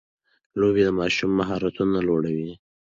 لوبې 0.59 0.81
د 0.85 0.89
ماشوم 0.99 1.31
مهارتونه 1.39 1.97
لوړوي. 2.07 2.51